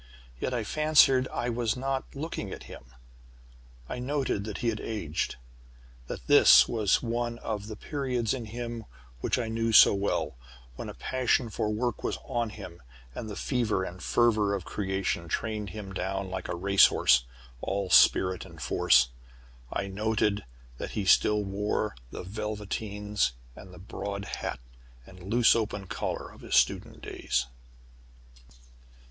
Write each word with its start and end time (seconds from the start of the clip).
Yet 0.39 0.51
I 0.51 0.63
fancied 0.63 1.27
I 1.27 1.49
was 1.49 1.77
not 1.77 2.15
looking 2.15 2.51
at 2.51 2.63
him. 2.63 2.85
I 3.87 3.99
noted 3.99 4.45
that 4.45 4.57
he 4.57 4.69
had 4.69 4.79
aged 4.79 5.35
that 6.07 6.25
this 6.25 6.67
was 6.67 7.03
one 7.03 7.37
of 7.37 7.67
the 7.67 7.75
periods 7.75 8.33
in 8.33 8.45
him 8.45 8.85
which 9.19 9.37
I 9.37 9.47
knew 9.47 9.71
so 9.71 9.93
well 9.93 10.37
when 10.75 10.89
a 10.89 10.95
passion 10.95 11.51
for 11.51 11.69
work 11.69 12.03
was 12.03 12.17
on 12.25 12.49
him, 12.49 12.81
and 13.13 13.29
the 13.29 13.35
fever 13.35 13.83
and 13.83 14.01
fervor 14.01 14.55
of 14.55 14.65
creation 14.65 15.27
trained 15.27 15.69
him 15.69 15.93
down 15.93 16.31
like 16.31 16.47
a 16.47 16.55
race 16.55 16.87
horse, 16.87 17.25
all 17.61 17.91
spirit 17.91 18.43
and 18.43 18.59
force. 18.59 19.09
I 19.71 19.85
noted 19.85 20.45
that 20.79 20.93
he 20.97 21.05
still 21.05 21.43
wore 21.43 21.95
the 22.09 22.23
velveteens 22.23 23.33
and 23.55 23.71
the 23.71 23.77
broad 23.77 24.25
hat 24.25 24.59
and 25.05 25.21
loose 25.31 25.55
open 25.55 25.85
collar 25.85 26.31
of 26.31 26.41
his 26.41 26.55
student 26.55 27.03
days. 27.03 27.45